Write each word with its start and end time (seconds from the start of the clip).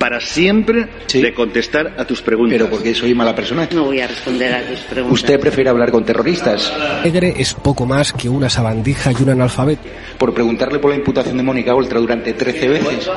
para 0.00 0.18
siempre 0.18 0.88
Sí. 1.06 1.20
de 1.20 1.34
contestar 1.34 1.94
a 1.98 2.06
tus 2.06 2.22
preguntas. 2.22 2.56
Pero 2.58 2.70
porque 2.70 2.94
soy 2.94 3.14
mala 3.14 3.34
persona. 3.36 3.68
No 3.72 3.84
voy 3.84 4.00
a 4.00 4.06
responder 4.06 4.54
a 4.54 4.62
tus 4.66 4.80
preguntas. 4.80 5.20
¿Usted 5.20 5.38
prefiere 5.38 5.68
hablar 5.68 5.90
con 5.90 6.04
terroristas? 6.06 6.72
Negre 7.04 7.34
es 7.36 7.52
poco 7.52 7.84
más 7.84 8.12
que 8.14 8.28
una 8.30 8.48
sabandija 8.48 9.12
y 9.12 9.22
un 9.22 9.28
analfabeto. 9.30 9.82
Por 10.16 10.32
preguntarle 10.32 10.78
por 10.78 10.90
la 10.90 10.96
imputación 10.96 11.36
de 11.36 11.42
Mónica 11.42 11.74
Oltra 11.74 12.00
durante 12.00 12.32
13 12.32 12.68
veces. 12.68 13.10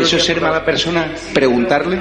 ¿Eso 0.00 0.16
es 0.16 0.24
ser 0.24 0.40
mala 0.40 0.64
persona? 0.64 1.12
¿Preguntarle? 1.34 1.98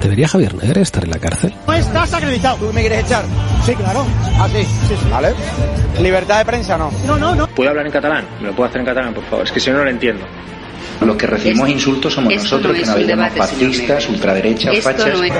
¿Debería 0.00 0.26
Javier 0.26 0.54
Negre 0.56 0.82
estar 0.82 1.04
en 1.04 1.10
la 1.10 1.18
cárcel? 1.18 1.54
No 1.68 1.72
estás 1.74 2.12
acreditado. 2.12 2.56
¿Tú 2.66 2.72
me 2.72 2.80
quieres 2.80 3.04
echar? 3.04 3.24
Sí, 3.64 3.74
claro. 3.74 4.04
Ah, 4.38 4.48
sí, 4.52 4.62
sí, 4.64 4.94
sí. 5.00 5.08
Vale. 5.10 5.32
¿Libertad 6.00 6.38
de 6.38 6.44
prensa 6.44 6.78
no? 6.78 6.90
No, 7.06 7.18
no, 7.18 7.34
no. 7.34 7.46
¿Puedo 7.48 7.70
hablar 7.70 7.86
en 7.86 7.92
catalán? 7.92 8.24
¿Me 8.40 8.48
lo 8.48 8.54
puedo 8.56 8.68
hacer 8.68 8.80
en 8.80 8.86
catalán, 8.86 9.14
por 9.14 9.24
favor? 9.24 9.44
Es 9.44 9.52
que 9.52 9.60
si 9.60 9.70
no, 9.70 9.78
no 9.78 9.84
lo 9.84 9.90
entiendo. 9.90 10.24
Los 11.02 11.16
que 11.16 11.26
recibimos 11.26 11.68
Esto- 11.68 11.78
insultos 11.78 12.14
somos 12.14 12.34
nosotros, 12.34 12.76
no 12.76 12.80
que 12.82 12.86
nos 12.86 13.06
llamamos 13.08 13.36
fascistas, 13.36 14.08
ultraderechas, 14.08 14.74
Esto 14.74 14.90
fachas. 14.90 15.06
no 15.18 15.24
es... 15.24 15.32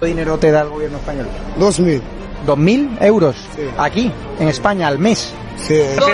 ¿Qué 0.00 0.06
dinero 0.06 0.38
te 0.38 0.50
da 0.50 0.62
el 0.62 0.68
gobierno 0.70 0.96
español? 0.98 1.26
Dos 1.58 1.78
mil. 1.80 2.00
¿Dos 2.46 2.58
mil 2.58 2.96
euros? 3.00 3.36
Sí. 3.54 3.62
Aquí, 3.78 4.12
en 4.38 4.48
España, 4.48 4.88
al 4.88 4.98
mes. 4.98 5.32
Sí. 5.56 5.80
Tú 5.98 6.06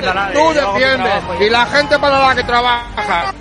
defiendes. 0.53 1.23
Y 1.41 1.51
la 1.51 1.67
gente 1.67 1.99
para 1.99 2.29
la 2.29 2.35
que 2.35 2.43
trabaja. 2.45 3.33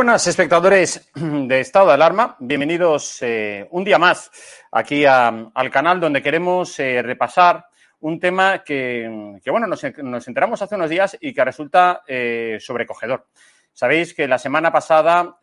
Buenas, 0.00 0.26
espectadores 0.26 1.10
de 1.14 1.60
Estado 1.60 1.88
de 1.88 1.92
Alarma. 1.92 2.34
Bienvenidos 2.40 3.18
eh, 3.20 3.68
un 3.70 3.84
día 3.84 3.98
más 3.98 4.30
aquí 4.72 5.04
a- 5.04 5.50
al 5.54 5.70
canal 5.70 6.00
donde 6.00 6.22
queremos 6.22 6.78
eh, 6.80 7.02
repasar 7.02 7.66
un 7.98 8.18
tema 8.18 8.64
que, 8.64 9.38
bueno, 9.50 9.66
nos, 9.66 9.84
nos 9.98 10.26
enteramos 10.26 10.62
hace 10.62 10.74
unos 10.76 10.88
días 10.88 11.18
y 11.20 11.34
que 11.34 11.44
resulta 11.44 12.00
eh, 12.08 12.56
sobrecogedor. 12.60 13.26
Sabéis 13.74 14.14
que 14.14 14.26
la 14.26 14.38
semana 14.38 14.72
pasada 14.72 15.38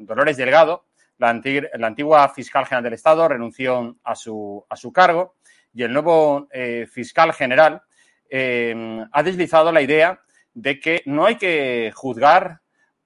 Dolores 0.00 0.36
Delgado, 0.36 0.84
la, 1.16 1.30
anti- 1.30 1.62
la 1.72 1.86
antigua 1.86 2.28
fiscal 2.28 2.66
general 2.66 2.84
del 2.84 2.92
Estado, 2.92 3.26
renunció 3.26 3.96
a 4.04 4.14
su, 4.14 4.66
a 4.68 4.76
su 4.76 4.92
cargo 4.92 5.36
y 5.72 5.82
el 5.82 5.94
nuevo 5.94 6.46
fiscal 6.90 7.32
general 7.32 7.80
ha 8.30 9.22
deslizado 9.22 9.72
la 9.72 9.80
idea 9.80 10.20
de 10.52 10.78
que 10.78 11.02
no 11.06 11.24
hay 11.24 11.36
que 11.36 11.90
juzgar 11.94 12.60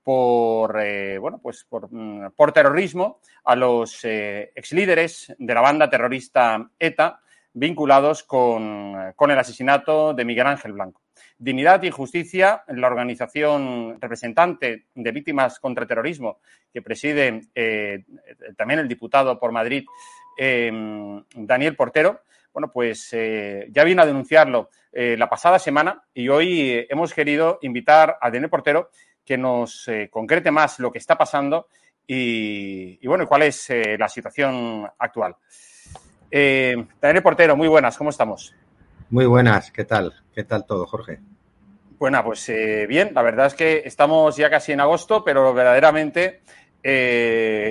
por, 0.06 0.80
eh, 0.80 1.18
bueno, 1.18 1.40
pues 1.42 1.66
por, 1.68 1.92
mm, 1.92 2.30
por 2.36 2.52
terrorismo 2.52 3.18
a 3.42 3.56
los 3.56 4.04
eh, 4.04 4.52
exlíderes 4.54 5.34
de 5.36 5.52
la 5.52 5.60
banda 5.60 5.90
terrorista 5.90 6.70
ETA 6.78 7.18
vinculados 7.52 8.22
con, 8.22 9.12
con 9.16 9.32
el 9.32 9.38
asesinato 9.40 10.14
de 10.14 10.24
Miguel 10.24 10.46
Ángel 10.46 10.74
Blanco. 10.74 11.02
Dignidad 11.38 11.82
y 11.82 11.90
Justicia, 11.90 12.62
la 12.68 12.86
organización 12.86 14.00
representante 14.00 14.86
de 14.94 15.10
víctimas 15.10 15.58
contra 15.58 15.88
terrorismo 15.88 16.38
que 16.72 16.82
preside 16.82 17.48
eh, 17.52 18.04
también 18.56 18.78
el 18.78 18.86
diputado 18.86 19.40
por 19.40 19.50
Madrid, 19.50 19.86
eh, 20.38 20.70
Daniel 21.34 21.74
Portero, 21.74 22.20
bueno, 22.52 22.70
pues 22.72 23.08
eh, 23.10 23.66
ya 23.72 23.82
vino 23.82 24.02
a 24.02 24.06
denunciarlo 24.06 24.70
la 24.92 25.28
pasada 25.28 25.58
semana 25.58 26.04
y 26.14 26.30
hoy 26.30 26.86
hemos 26.88 27.12
querido 27.12 27.58
invitar 27.60 28.16
a 28.18 28.30
Daniel 28.30 28.48
Portero 28.48 28.88
que 29.26 29.36
nos 29.36 29.88
eh, 29.88 30.08
concrete 30.10 30.50
más 30.50 30.78
lo 30.78 30.92
que 30.92 30.98
está 30.98 31.18
pasando 31.18 31.66
y, 32.06 32.98
y 33.02 33.08
bueno, 33.08 33.24
y 33.24 33.26
cuál 33.26 33.42
es 33.42 33.68
eh, 33.70 33.96
la 33.98 34.08
situación 34.08 34.88
actual. 34.98 35.34
Eh, 36.30 36.86
Daniel 37.00 37.22
Portero, 37.22 37.56
muy 37.56 37.66
buenas, 37.66 37.98
¿cómo 37.98 38.10
estamos? 38.10 38.54
Muy 39.10 39.26
buenas, 39.26 39.72
¿qué 39.72 39.84
tal? 39.84 40.14
¿Qué 40.32 40.44
tal 40.44 40.64
todo, 40.64 40.86
Jorge? 40.86 41.18
Bueno, 41.98 42.22
pues 42.24 42.48
eh, 42.48 42.86
bien, 42.88 43.10
la 43.12 43.22
verdad 43.22 43.46
es 43.46 43.54
que 43.54 43.82
estamos 43.84 44.36
ya 44.36 44.48
casi 44.48 44.72
en 44.72 44.80
agosto, 44.80 45.24
pero 45.24 45.52
verdaderamente, 45.52 46.42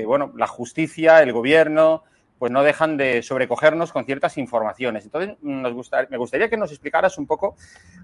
bueno, 0.06 0.34
la 0.36 0.48
justicia, 0.48 1.22
el 1.22 1.32
gobierno, 1.32 2.04
pues 2.38 2.52
no 2.52 2.64
dejan 2.64 2.98
de 2.98 3.22
sobrecogernos 3.24 3.92
con 3.92 4.06
ciertas 4.06 4.38
informaciones. 4.38 5.06
Entonces, 5.06 5.38
nos 5.42 5.74
gusta- 5.74 6.06
me 6.10 6.18
gustaría 6.18 6.50
que 6.50 6.58
nos 6.58 6.72
explicaras 6.72 7.18
un 7.18 7.26
poco, 7.28 7.56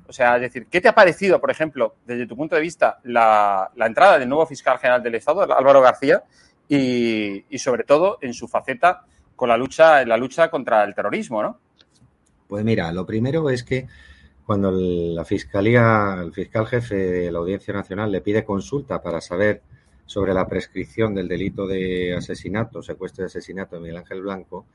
o 0.07 0.13
sea, 0.13 0.35
es 0.37 0.41
decir, 0.41 0.67
¿qué 0.69 0.79
te 0.81 0.87
ha 0.87 0.95
parecido, 0.95 1.39
por 1.41 1.51
ejemplo, 1.51 1.95
desde 2.05 2.27
tu 2.27 2.35
punto 2.37 2.55
de 2.55 2.61
vista, 2.61 2.99
la, 3.03 3.69
la 3.75 3.85
entrada 3.87 4.17
del 4.17 4.29
nuevo 4.29 4.45
fiscal 4.45 4.77
general 4.79 5.03
del 5.03 5.15
Estado, 5.15 5.41
Álvaro 5.41 5.81
García, 5.81 6.23
y, 6.69 7.43
y 7.49 7.59
sobre 7.59 7.83
todo 7.83 8.17
en 8.21 8.33
su 8.33 8.47
faceta 8.47 9.03
con 9.35 9.49
la 9.49 9.57
lucha, 9.57 10.05
la 10.05 10.15
lucha 10.15 10.49
contra 10.49 10.83
el 10.85 10.95
terrorismo, 10.95 11.43
¿no? 11.43 11.59
Pues 12.47 12.63
mira, 12.63 12.91
lo 12.93 13.05
primero 13.05 13.49
es 13.49 13.63
que 13.63 13.87
cuando 14.45 14.71
la 14.71 15.25
fiscalía, 15.25 16.15
el 16.21 16.31
fiscal 16.33 16.67
jefe 16.67 16.95
de 16.95 17.31
la 17.31 17.39
Audiencia 17.39 17.73
Nacional 17.73 18.11
le 18.11 18.21
pide 18.21 18.43
consulta 18.45 19.01
para 19.01 19.19
saber 19.21 19.61
sobre 20.11 20.33
la 20.33 20.45
prescripción 20.45 21.15
del 21.15 21.29
delito 21.29 21.65
de 21.65 22.13
asesinato, 22.17 22.83
secuestro 22.83 23.23
y 23.23 23.27
asesinato 23.27 23.77
de 23.77 23.81
Miguel 23.81 23.97
Ángel 23.97 24.21
Blanco, 24.21 24.65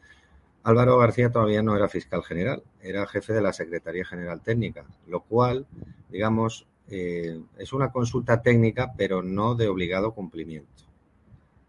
Álvaro 0.62 0.96
García 0.96 1.30
todavía 1.30 1.62
no 1.62 1.76
era 1.76 1.88
fiscal 1.88 2.22
general, 2.22 2.62
era 2.80 3.06
jefe 3.06 3.34
de 3.34 3.42
la 3.42 3.52
Secretaría 3.52 4.06
General 4.06 4.40
Técnica, 4.40 4.86
lo 5.06 5.20
cual, 5.20 5.66
digamos, 6.08 6.66
eh, 6.88 7.38
es 7.58 7.74
una 7.74 7.92
consulta 7.92 8.40
técnica, 8.40 8.94
pero 8.96 9.22
no 9.22 9.54
de 9.54 9.68
obligado 9.68 10.14
cumplimiento. 10.14 10.84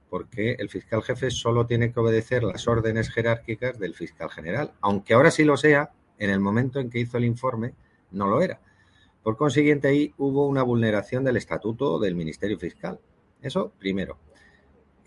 porque 0.10 0.54
el 0.60 0.70
fiscal 0.70 1.04
jefe 1.04 1.30
solo 1.30 1.66
tiene 1.66 1.92
que 1.92 2.00
obedecer 2.00 2.42
las 2.42 2.66
órdenes 2.70 3.10
jerárquicas 3.10 3.78
del 3.78 3.94
fiscal 3.94 4.30
general, 4.30 4.72
aunque 4.80 5.14
ahora 5.14 5.32
sí 5.32 5.44
lo 5.44 5.58
sea, 5.58 5.92
en 6.18 6.30
el 6.30 6.40
momento 6.40 6.80
en 6.80 6.90
que 6.90 7.00
hizo 7.00 7.18
el 7.18 7.26
informe 7.26 7.74
no 8.12 8.28
lo 8.28 8.42
era. 8.42 8.62
Por 9.24 9.36
consiguiente, 9.36 9.90
ahí 9.90 10.14
hubo 10.18 10.48
una 10.48 10.64
vulneración 10.64 11.26
del 11.26 11.36
estatuto 11.36 12.00
del 12.00 12.16
Ministerio 12.16 12.58
Fiscal. 12.58 13.02
Eso 13.42 13.72
primero. 13.78 14.18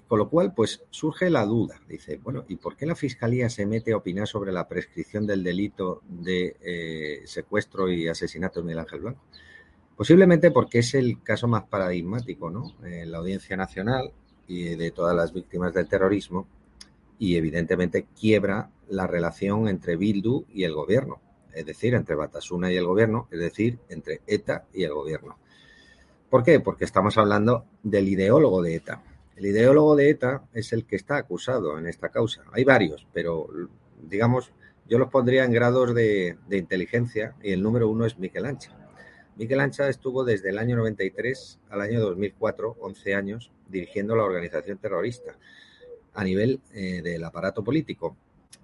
Con 0.09 0.19
lo 0.19 0.29
cual, 0.29 0.53
pues 0.55 0.83
surge 0.91 1.31
la 1.31 1.47
duda. 1.47 1.81
Dice, 1.89 2.17
bueno, 2.17 2.45
¿y 2.49 2.57
por 2.57 2.77
qué 2.77 2.85
la 2.85 2.97
Fiscalía 2.97 3.49
se 3.49 3.65
mete 3.65 3.93
a 3.93 3.97
opinar 3.97 4.27
sobre 4.27 4.51
la 4.51 4.67
prescripción 4.67 5.25
del 5.25 5.45
delito 5.45 6.03
de 6.09 6.57
eh, 6.61 7.23
secuestro 7.27 7.89
y 7.89 8.09
asesinato 8.09 8.61
de 8.61 8.65
Miguel 8.67 8.81
Ángel 8.81 9.01
Blanco? 9.01 9.23
Posiblemente 9.97 10.51
porque 10.51 10.79
es 10.81 10.95
el 10.95 11.23
caso 11.23 11.47
más 11.47 11.65
paradigmático, 11.65 12.51
¿no? 12.51 12.75
En 12.83 13.13
la 13.13 13.19
Audiencia 13.19 13.57
Nacional 13.57 14.13
y 14.49 14.75
de 14.75 14.91
todas 14.91 15.15
las 15.15 15.33
víctimas 15.33 15.73
del 15.75 15.87
terrorismo 15.87 16.49
y 17.21 17.37
evidentemente 17.37 18.07
quiebra 18.19 18.71
la 18.89 19.07
relación 19.07 19.69
entre 19.69 19.97
Bildu 19.97 20.47
y 20.53 20.65
el 20.65 20.73
gobierno, 20.73 21.21
es 21.53 21.67
decir, 21.67 21.95
entre 21.95 22.17
Batasuna 22.17 22.73
y 22.73 22.77
el 22.77 22.87
gobierno, 22.87 23.29
es 23.31 23.39
decir, 23.39 23.79
entre 23.91 24.23
ETA 24.27 24.67
y 24.73 24.85
el 24.85 24.95
gobierno. 24.95 25.39
¿Por 26.31 26.45
qué? 26.45 26.61
Porque 26.61 26.85
estamos 26.85 27.19
hablando 27.19 27.67
del 27.83 28.09
ideólogo 28.09 28.63
de 28.63 28.77
ETA. 28.77 29.03
El 29.35 29.47
ideólogo 29.47 29.97
de 29.97 30.11
ETA 30.11 30.45
es 30.55 30.73
el 30.73 30.87
que 30.87 30.95
está 30.95 31.17
acusado 31.17 31.77
en 31.77 31.89
esta 31.89 32.11
causa. 32.11 32.45
Hay 32.53 32.63
varios, 32.63 33.05
pero 33.13 33.49
digamos, 34.01 34.53
yo 34.89 34.99
los 35.01 35.11
pondría 35.11 35.45
en 35.45 35.51
grados 35.51 35.93
de, 35.93 36.37
inteligencia 36.53 37.35
y 37.43 37.51
el 37.51 37.61
número 37.61 37.89
uno 37.89 38.07
es 38.07 38.17
Miquel 38.17 38.47
Ancha. 38.47 38.71
Miquel 39.35 39.59
Ancha 39.59 39.89
estuvo 39.89 40.23
desde 40.23 40.51
el 40.51 40.59
año 40.59 40.77
93 40.77 41.59
al 41.69 41.81
año 41.81 42.01
2004, 42.01 42.77
11 42.79 43.15
años, 43.17 43.51
dirigiendo 43.69 44.15
la 44.15 44.23
organización 44.23 44.79
terrorista 44.79 45.37
a 46.15 46.23
nivel 46.23 46.61
eh, 46.73 47.03
del 47.03 47.25
aparato 47.25 47.65
político 47.65 48.17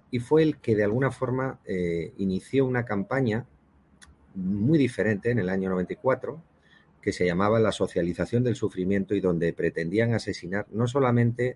y 0.09 0.19
fue 0.19 0.43
el 0.43 0.59
que 0.59 0.73
de 0.73 0.85
alguna 0.85 1.11
forma 1.11 1.59
eh, 1.65 2.13
inició 2.17 2.65
una 2.65 2.85
campaña 2.85 3.45
muy 4.35 4.77
diferente 4.77 5.31
en 5.31 5.39
el 5.39 5.49
año 5.49 5.69
94 5.69 6.41
que 7.07 7.13
se 7.13 7.25
llamaba 7.25 7.57
la 7.61 7.71
socialización 7.71 8.43
del 8.43 8.57
sufrimiento 8.57 9.15
y 9.15 9.21
donde 9.21 9.53
pretendían 9.53 10.13
asesinar 10.13 10.65
no 10.71 10.89
solamente 10.89 11.55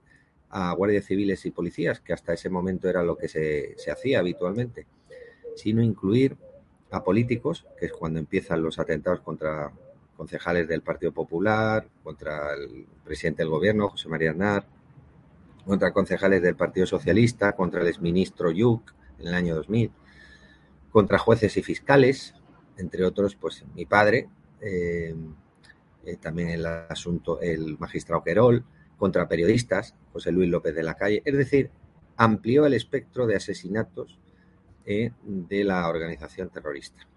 a 0.49 0.71
guardias 0.71 1.03
civiles 1.03 1.45
y 1.45 1.51
policías, 1.51 1.99
que 1.99 2.13
hasta 2.13 2.31
ese 2.31 2.49
momento 2.49 2.87
era 2.87 3.03
lo 3.03 3.17
que 3.17 3.27
se, 3.27 3.77
se 3.77 3.91
hacía 3.91 4.19
habitualmente, 4.19 4.87
sino 5.57 5.83
incluir 5.83 6.37
a 6.89 7.03
políticos, 7.03 7.65
que 7.77 7.87
es 7.87 7.91
cuando 7.91 8.17
empiezan 8.17 8.63
los 8.63 8.79
atentados 8.79 9.19
contra 9.19 9.73
concejales 10.15 10.69
del 10.69 10.83
Partido 10.83 11.11
Popular, 11.11 11.85
contra 12.01 12.53
el 12.53 12.85
presidente 13.03 13.43
del 13.43 13.49
gobierno, 13.49 13.89
José 13.89 14.07
María 14.07 14.31
Aznar, 14.31 14.65
contra 15.65 15.91
concejales 15.91 16.41
del 16.41 16.55
Partido 16.55 16.85
Socialista, 16.85 17.57
contra 17.57 17.81
el 17.81 17.89
exministro 17.89 18.51
Yuk 18.51 18.93
en 19.19 19.27
el 19.27 19.33
año 19.33 19.55
2000, 19.55 19.91
contra 20.93 21.17
jueces 21.17 21.57
y 21.57 21.61
fiscales, 21.61 22.35
entre 22.77 23.03
otros, 23.03 23.35
pues 23.35 23.65
mi 23.75 23.85
padre, 23.85 24.29
eh, 24.61 25.13
eh, 26.05 26.17
también 26.17 26.49
el 26.49 26.65
asunto, 26.65 27.39
el 27.41 27.77
magistrado 27.79 28.23
Querol, 28.23 28.63
contra 28.97 29.27
periodistas, 29.27 29.95
José 30.13 30.31
Luis 30.31 30.49
López 30.49 30.75
de 30.75 30.83
la 30.83 30.95
Calle, 30.95 31.21
es 31.25 31.35
decir, 31.35 31.71
amplió 32.17 32.65
el 32.65 32.73
espectro 32.73 33.25
de 33.25 33.35
asesinatos 33.35 34.19
eh, 34.85 35.11
de 35.23 35.63
la 35.63 35.87
organización 35.87 36.49
terrorista. 36.49 37.07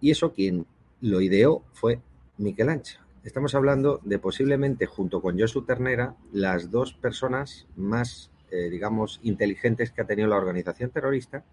Y 0.00 0.10
eso 0.10 0.32
quien 0.32 0.66
lo 1.00 1.20
ideó 1.20 1.64
fue 1.72 2.00
Miquel 2.36 2.68
Ancha, 2.68 3.02
Estamos 3.24 3.54
hablando 3.54 4.00
de 4.02 4.18
posiblemente, 4.18 4.86
junto 4.86 5.22
con 5.22 5.38
Josu 5.38 5.62
Ternera, 5.62 6.16
las 6.32 6.72
dos 6.72 6.92
personas 6.92 7.68
más, 7.76 8.32
eh, 8.50 8.68
digamos, 8.68 9.20
inteligentes 9.22 9.92
que 9.92 10.00
ha 10.00 10.06
tenido 10.06 10.26
la 10.26 10.36
organización 10.36 10.90
terrorista 10.90 11.44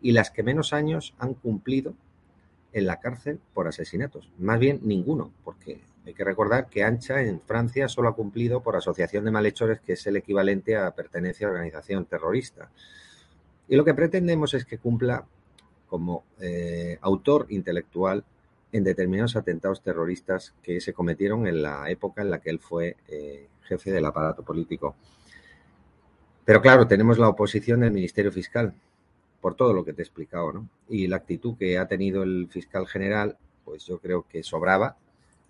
y 0.00 0.12
las 0.12 0.30
que 0.30 0.44
menos 0.44 0.72
años 0.72 1.16
han 1.18 1.34
cumplido 1.34 1.96
en 2.72 2.86
la 2.86 3.00
cárcel 3.00 3.40
por 3.54 3.68
asesinatos. 3.68 4.30
Más 4.38 4.58
bien 4.58 4.80
ninguno, 4.82 5.32
porque 5.44 5.80
hay 6.06 6.14
que 6.14 6.24
recordar 6.24 6.68
que 6.68 6.84
Ancha 6.84 7.22
en 7.22 7.40
Francia 7.40 7.88
solo 7.88 8.08
ha 8.08 8.14
cumplido 8.14 8.62
por 8.62 8.76
asociación 8.76 9.24
de 9.24 9.30
malhechores, 9.30 9.80
que 9.80 9.94
es 9.94 10.06
el 10.06 10.16
equivalente 10.16 10.76
a 10.76 10.90
pertenencia 10.92 11.46
a 11.46 11.50
organización 11.50 12.04
terrorista. 12.06 12.70
Y 13.68 13.76
lo 13.76 13.84
que 13.84 13.94
pretendemos 13.94 14.54
es 14.54 14.64
que 14.64 14.78
cumpla 14.78 15.26
como 15.88 16.24
eh, 16.40 16.98
autor 17.00 17.46
intelectual 17.50 18.24
en 18.72 18.84
determinados 18.84 19.36
atentados 19.36 19.82
terroristas 19.82 20.54
que 20.62 20.80
se 20.80 20.92
cometieron 20.92 21.46
en 21.46 21.62
la 21.62 21.90
época 21.90 22.22
en 22.22 22.30
la 22.30 22.40
que 22.40 22.50
él 22.50 22.58
fue 22.58 22.96
eh, 23.08 23.48
jefe 23.62 23.90
del 23.90 24.04
aparato 24.04 24.42
político. 24.42 24.94
Pero 26.44 26.62
claro, 26.62 26.86
tenemos 26.86 27.18
la 27.18 27.28
oposición 27.28 27.80
del 27.80 27.92
Ministerio 27.92 28.32
Fiscal, 28.32 28.74
por 29.40 29.54
todo 29.54 29.72
lo 29.72 29.84
que 29.84 29.92
te 29.92 30.02
he 30.02 30.04
explicado, 30.04 30.52
¿no? 30.52 30.68
Y 30.88 31.06
la 31.06 31.16
actitud 31.16 31.56
que 31.56 31.78
ha 31.78 31.86
tenido 31.86 32.22
el 32.22 32.48
fiscal 32.50 32.86
general, 32.86 33.36
pues 33.64 33.84
yo 33.86 33.98
creo 33.98 34.26
que 34.28 34.42
sobraba. 34.42 34.96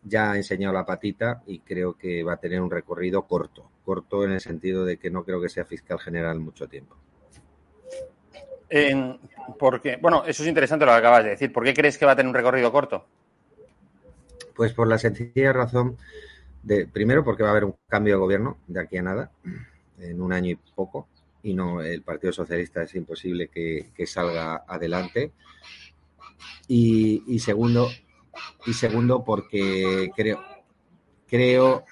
Ya 0.05 0.33
ha 0.33 0.37
enseñado 0.37 0.75
la 0.75 0.87
patita 0.87 1.43
y 1.47 1.61
creo 1.61 1.95
que 1.95 2.23
va 2.23 2.35
a 2.35 2.37
tener 2.39 2.61
un 2.61 2.71
recorrido 2.71 3.23
corto, 3.23 3.71
corto 3.85 4.25
en 4.25 4.33
el 4.33 4.41
sentido 4.41 4.85
de 4.85 4.99
que 4.99 5.11
no 5.11 5.25
creo 5.25 5.41
que 5.41 5.49
sea 5.49 5.65
fiscal 5.65 5.99
general 5.99 6.39
mucho 6.39 6.69
tiempo. 6.69 6.97
porque, 9.59 9.97
bueno, 9.97 10.25
eso 10.27 10.43
es 10.43 10.49
interesante 10.49 10.85
lo 10.85 10.93
que 10.93 10.99
acabas 10.99 11.25
de 11.25 11.31
decir. 11.31 11.53
¿Por 11.53 11.65
qué 11.65 11.75
crees 11.75 11.99
que 11.99 12.07
va 12.07 12.13
a 12.13 12.17
tener 12.17 12.29
un 12.29 12.35
recorrido 12.35 12.71
corto? 12.71 13.07
Pues 14.55 14.73
por 14.73 14.87
la 14.89 14.99
sencilla 14.99 15.53
razón 15.53 15.97
de, 16.63 16.87
primero, 16.87 17.25
porque 17.25 17.43
va 17.43 17.49
a 17.49 17.53
haber 17.53 17.65
un 17.65 17.77
cambio 17.89 18.15
de 18.15 18.21
gobierno 18.21 18.59
de 18.67 18.81
aquí 18.81 18.99
a 18.99 19.03
nada, 19.03 19.31
en 19.99 20.21
un 20.21 20.33
año 20.33 20.51
y 20.51 20.57
poco, 20.75 21.09
y 21.43 21.55
no 21.55 21.81
el 21.81 22.03
Partido 22.03 22.33
Socialista 22.33 22.83
es 22.83 22.95
imposible 22.95 23.49
que, 23.49 24.07
salga 24.07 24.65
adelante. 24.67 25.33
Y, 26.67 27.39
segundo, 27.39 27.89
y 28.67 28.73
segundo, 28.73 29.25
porque 29.25 30.11
creo, 30.15 30.43
creo, 31.27 31.85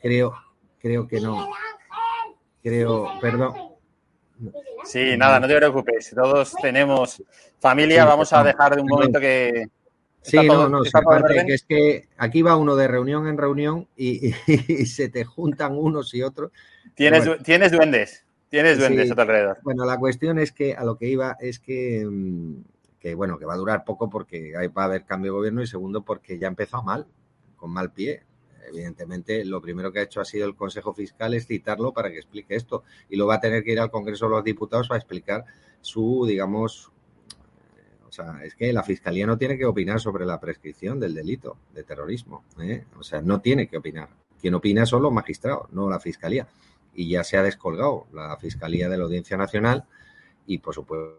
creo, 0.00 0.34
creo 0.78 1.08
que 1.08 1.20
no. 1.20 1.50
Creo, 2.62 3.08
perdón, 3.20 3.54
Sí, 4.84 5.16
nada, 5.16 5.38
no 5.40 5.46
te 5.46 5.56
preocupes. 5.56 6.12
Todos 6.14 6.54
tenemos 6.60 7.22
familia. 7.58 8.04
Vamos 8.04 8.32
a 8.32 8.42
dejar 8.42 8.74
de 8.74 8.82
un 8.82 8.88
momento 8.88 9.20
que. 9.20 9.66
Sí, 10.22 10.36
no, 10.36 10.68
no, 10.68 10.82
aparte 10.92 11.46
que 11.46 11.54
es 11.54 11.62
que 11.62 12.08
aquí 12.18 12.42
va 12.42 12.56
uno 12.56 12.76
de 12.76 12.86
reunión 12.86 13.26
en 13.26 13.38
reunión 13.38 13.88
y, 13.96 14.32
se 14.86 15.08
te 15.08 15.24
juntan 15.24 15.76
unos 15.76 16.12
y 16.14 16.22
otros. 16.22 16.52
Tienes, 16.94 17.24
tienes 17.42 17.72
duendes, 17.72 18.26
tienes 18.50 18.78
duendes 18.78 19.10
a 19.10 19.14
tu 19.14 19.20
alrededor. 19.20 19.58
Bueno, 19.62 19.84
la 19.84 19.98
cuestión 19.98 20.38
es 20.38 20.52
que 20.52 20.74
a 20.74 20.84
lo 20.84 20.96
que 20.96 21.08
iba 21.08 21.36
es 21.40 21.58
que, 21.58 22.06
mm, 22.06 22.64
que, 22.98 23.14
bueno, 23.14 23.38
que 23.38 23.46
va 23.46 23.54
a 23.54 23.58
durar 23.58 23.84
poco 23.84 24.10
porque 24.10 24.52
va 24.76 24.82
a 24.82 24.86
haber 24.86 25.04
cambio 25.04 25.32
de 25.32 25.38
gobierno 25.38 25.62
y 25.62 25.66
segundo 25.66 26.02
porque 26.02 26.38
ya 26.38 26.48
empezó 26.48 26.82
mal, 26.82 27.06
con 27.56 27.70
mal 27.70 27.92
pie 27.92 28.24
evidentemente 28.70 29.44
lo 29.44 29.60
primero 29.60 29.92
que 29.92 30.00
ha 30.00 30.02
hecho 30.02 30.20
ha 30.20 30.24
sido 30.24 30.46
el 30.46 30.54
Consejo 30.54 30.94
Fiscal 30.94 31.34
es 31.34 31.46
citarlo 31.46 31.92
para 31.92 32.10
que 32.10 32.16
explique 32.16 32.54
esto 32.54 32.84
y 33.08 33.16
lo 33.16 33.26
va 33.26 33.36
a 33.36 33.40
tener 33.40 33.62
que 33.62 33.72
ir 33.72 33.80
al 33.80 33.90
Congreso 33.90 34.26
de 34.26 34.32
los 34.32 34.44
Diputados 34.44 34.90
a 34.90 34.96
explicar 34.96 35.44
su, 35.80 36.24
digamos, 36.26 36.92
eh, 37.76 38.06
o 38.08 38.12
sea, 38.12 38.40
es 38.44 38.54
que 38.54 38.72
la 38.72 38.82
Fiscalía 38.82 39.26
no 39.26 39.38
tiene 39.38 39.58
que 39.58 39.66
opinar 39.66 40.00
sobre 40.00 40.26
la 40.26 40.40
prescripción 40.40 41.00
del 41.00 41.14
delito 41.14 41.56
de 41.74 41.84
terrorismo, 41.84 42.44
¿eh? 42.60 42.84
o 42.98 43.02
sea, 43.02 43.20
no 43.20 43.40
tiene 43.40 43.66
que 43.68 43.78
opinar. 43.78 44.08
Quien 44.40 44.54
opina 44.54 44.86
son 44.86 45.02
los 45.02 45.12
magistrados, 45.12 45.70
no 45.72 45.90
la 45.90 46.00
Fiscalía. 46.00 46.48
Y 46.94 47.10
ya 47.10 47.24
se 47.24 47.36
ha 47.36 47.42
descolgado 47.42 48.06
la 48.12 48.36
Fiscalía 48.36 48.88
de 48.88 48.98
la 48.98 49.04
Audiencia 49.04 49.36
Nacional 49.36 49.84
y, 50.46 50.58
por 50.58 50.74
supuesto, 50.74 51.18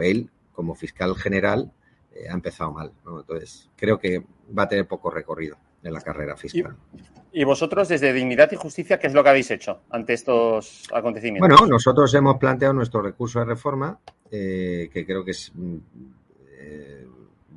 él, 0.00 0.30
como 0.52 0.74
fiscal 0.74 1.14
general, 1.16 1.72
eh, 2.14 2.28
ha 2.28 2.32
empezado 2.32 2.72
mal. 2.72 2.92
Entonces, 3.06 3.70
creo 3.76 3.98
que 3.98 4.24
va 4.56 4.64
a 4.64 4.68
tener 4.68 4.86
poco 4.86 5.10
recorrido 5.10 5.56
de 5.82 5.90
la 5.90 6.00
carrera 6.00 6.36
fiscal. 6.36 6.76
¿Y, 7.32 7.44
vosotros 7.44 7.88
desde 7.88 8.12
Dignidad 8.12 8.50
y 8.52 8.56
Justicia 8.56 8.98
qué 8.98 9.08
es 9.08 9.12
lo 9.12 9.22
que 9.22 9.28
habéis 9.28 9.50
hecho 9.50 9.80
ante 9.90 10.14
estos 10.14 10.84
acontecimientos? 10.92 11.48
Bueno, 11.48 11.66
nosotros 11.66 12.14
hemos 12.14 12.38
planteado 12.38 12.72
nuestro 12.72 13.02
recurso 13.02 13.40
de 13.40 13.44
reforma, 13.44 13.98
eh, 14.30 14.88
que 14.92 15.04
creo 15.04 15.24
que 15.24 15.32
es 15.32 15.52
mm, 15.54 15.76
eh, 16.52 17.06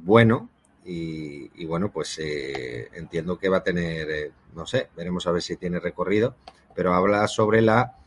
bueno 0.03 0.49
y, 0.89 1.65
bueno, 1.65 1.91
pues 1.91 2.17
eh, 2.19 2.89
entiendo 2.93 3.37
que 3.37 3.49
va 3.49 3.57
a 3.57 3.63
tener, 3.63 4.31
no 4.55 4.65
sé, 4.65 4.89
veremos 4.95 5.27
a 5.27 5.31
ver 5.31 5.41
si 5.41 5.57
tiene 5.57 5.79
recorrido, 5.79 6.35
pero 6.75 6.93
habla 6.93 7.27
sobre 7.27 7.61
la 7.61 7.97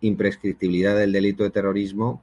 imprescriptibilidad 0.00 0.96
del 0.96 1.12
delito 1.12 1.42
de 1.42 1.50
terrorismo 1.50 2.22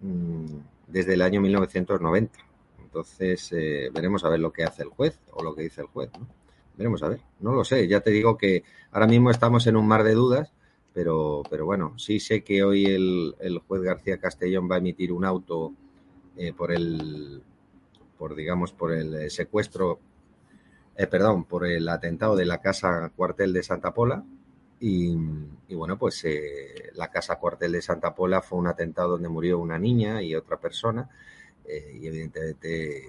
mm, 0.00 0.56
desde 0.86 1.14
el 1.14 1.22
año 1.22 1.40
1990. 1.40 2.38
Entonces, 2.82 3.50
veremos 3.94 4.22
a 4.24 4.28
ver 4.28 4.40
lo 4.40 4.52
que 4.52 4.64
hace 4.64 4.82
el 4.82 4.90
juez 4.90 5.18
o 5.30 5.42
lo 5.42 5.54
que 5.54 5.62
dice 5.62 5.80
el 5.80 5.86
juez. 5.86 6.10
Veremos 6.76 7.02
a 7.02 7.08
ver. 7.08 7.20
No 7.40 7.52
lo 7.52 7.64
sé. 7.64 7.88
Ya 7.88 8.00
te 8.00 8.10
digo 8.10 8.36
que 8.36 8.64
ahora 8.90 9.06
mismo 9.06 9.30
estamos 9.30 9.66
en 9.66 9.76
un 9.76 9.86
mar 9.86 10.04
de 10.04 10.12
dudas, 10.12 10.52
pero, 10.92 11.42
pero 11.48 11.64
bueno, 11.64 11.98
sí 11.98 12.20
sé 12.20 12.44
que 12.44 12.62
hoy 12.62 12.84
el, 12.84 13.60
juez 13.66 13.82
García 13.82 14.18
Castellón 14.18 14.68
va 14.70 14.76
a 14.76 14.78
emitir 14.78 15.12
un 15.12 15.24
auto 15.24 15.72
eh, 16.36 16.52
por 16.52 16.72
el, 16.72 17.42
por 18.22 18.36
digamos, 18.36 18.70
por 18.70 18.92
el 18.92 19.12
eh, 19.16 19.30
secuestro, 19.30 19.98
eh, 20.94 21.08
perdón, 21.08 21.42
por 21.42 21.66
el 21.66 21.88
atentado 21.88 22.36
de 22.36 22.44
la 22.44 22.60
casa 22.60 23.10
cuartel 23.16 23.52
de 23.52 23.64
Santa 23.64 23.92
Pola. 23.92 24.22
Y, 24.78 25.16
bueno, 25.74 25.98
pues 25.98 26.24
la 26.94 27.10
casa 27.10 27.40
cuartel 27.40 27.72
de 27.72 27.82
Santa 27.82 28.14
Pola 28.14 28.40
fue 28.40 28.60
un 28.60 28.68
atentado 28.68 29.10
donde 29.10 29.28
murió 29.28 29.58
una 29.58 29.76
niña 29.76 30.22
y 30.22 30.36
otra 30.36 30.60
persona. 30.60 31.08
y 31.66 32.06
evidentemente 32.06 33.02